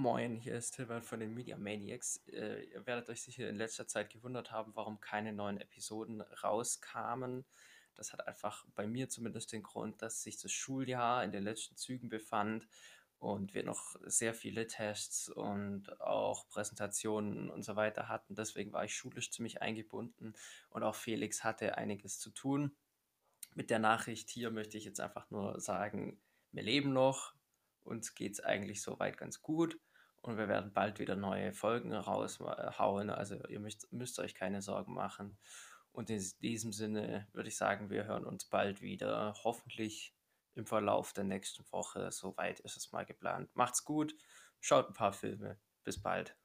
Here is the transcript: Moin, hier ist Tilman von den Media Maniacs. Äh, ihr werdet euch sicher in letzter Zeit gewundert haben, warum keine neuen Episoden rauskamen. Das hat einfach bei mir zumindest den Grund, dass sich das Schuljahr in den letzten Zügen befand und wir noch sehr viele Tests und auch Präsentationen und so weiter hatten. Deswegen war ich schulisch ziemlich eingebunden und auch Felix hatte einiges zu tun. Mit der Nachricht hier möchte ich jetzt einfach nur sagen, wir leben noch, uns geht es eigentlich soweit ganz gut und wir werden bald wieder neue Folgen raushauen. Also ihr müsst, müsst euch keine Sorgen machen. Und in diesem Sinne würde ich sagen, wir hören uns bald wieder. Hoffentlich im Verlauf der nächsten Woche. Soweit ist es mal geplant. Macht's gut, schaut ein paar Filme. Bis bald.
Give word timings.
Moin, 0.00 0.36
hier 0.36 0.54
ist 0.54 0.76
Tilman 0.76 1.02
von 1.02 1.18
den 1.18 1.34
Media 1.34 1.56
Maniacs. 1.56 2.22
Äh, 2.28 2.66
ihr 2.66 2.86
werdet 2.86 3.10
euch 3.10 3.20
sicher 3.20 3.48
in 3.48 3.56
letzter 3.56 3.88
Zeit 3.88 4.10
gewundert 4.10 4.52
haben, 4.52 4.70
warum 4.76 5.00
keine 5.00 5.32
neuen 5.32 5.60
Episoden 5.60 6.20
rauskamen. 6.20 7.44
Das 7.96 8.12
hat 8.12 8.28
einfach 8.28 8.64
bei 8.76 8.86
mir 8.86 9.08
zumindest 9.08 9.52
den 9.52 9.64
Grund, 9.64 10.00
dass 10.00 10.22
sich 10.22 10.40
das 10.40 10.52
Schuljahr 10.52 11.24
in 11.24 11.32
den 11.32 11.42
letzten 11.42 11.74
Zügen 11.74 12.10
befand 12.10 12.68
und 13.18 13.54
wir 13.54 13.64
noch 13.64 13.96
sehr 14.04 14.34
viele 14.34 14.68
Tests 14.68 15.28
und 15.30 16.00
auch 16.00 16.48
Präsentationen 16.48 17.50
und 17.50 17.64
so 17.64 17.74
weiter 17.74 18.06
hatten. 18.06 18.36
Deswegen 18.36 18.72
war 18.72 18.84
ich 18.84 18.94
schulisch 18.94 19.32
ziemlich 19.32 19.62
eingebunden 19.62 20.34
und 20.70 20.84
auch 20.84 20.94
Felix 20.94 21.42
hatte 21.42 21.76
einiges 21.76 22.20
zu 22.20 22.30
tun. 22.30 22.70
Mit 23.56 23.68
der 23.68 23.80
Nachricht 23.80 24.30
hier 24.30 24.52
möchte 24.52 24.78
ich 24.78 24.84
jetzt 24.84 25.00
einfach 25.00 25.28
nur 25.30 25.58
sagen, 25.58 26.20
wir 26.52 26.62
leben 26.62 26.92
noch, 26.92 27.34
uns 27.82 28.14
geht 28.14 28.34
es 28.34 28.40
eigentlich 28.40 28.80
soweit 28.80 29.18
ganz 29.18 29.42
gut 29.42 29.76
und 30.28 30.36
wir 30.36 30.48
werden 30.48 30.72
bald 30.72 30.98
wieder 30.98 31.16
neue 31.16 31.54
Folgen 31.54 31.94
raushauen. 31.94 33.08
Also 33.08 33.42
ihr 33.48 33.60
müsst, 33.60 33.90
müsst 33.92 34.18
euch 34.18 34.34
keine 34.34 34.60
Sorgen 34.60 34.92
machen. 34.92 35.38
Und 35.90 36.10
in 36.10 36.22
diesem 36.42 36.72
Sinne 36.72 37.26
würde 37.32 37.48
ich 37.48 37.56
sagen, 37.56 37.88
wir 37.88 38.04
hören 38.04 38.26
uns 38.26 38.44
bald 38.44 38.82
wieder. 38.82 39.34
Hoffentlich 39.42 40.14
im 40.54 40.66
Verlauf 40.66 41.14
der 41.14 41.24
nächsten 41.24 41.64
Woche. 41.72 42.12
Soweit 42.12 42.60
ist 42.60 42.76
es 42.76 42.92
mal 42.92 43.06
geplant. 43.06 43.48
Macht's 43.54 43.84
gut, 43.84 44.14
schaut 44.60 44.88
ein 44.88 44.94
paar 44.94 45.14
Filme. 45.14 45.58
Bis 45.82 46.00
bald. 46.00 46.38